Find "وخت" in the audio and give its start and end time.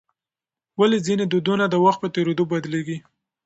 1.85-1.99